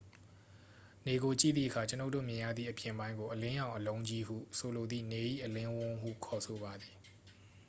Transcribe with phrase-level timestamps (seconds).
[1.05, 6.95] "နေကိုကြည့်သည့်အခါ ကျွန်ုပ်တို့မြင်ရသည့် အပြင်ပိုင်းကို "အလင်းရောင် အလုံးကြီး" ဟုဆိုလိုသည့် နေ၏အလင်းဝန်းဟု ခေါ်ဆိုပါသည်။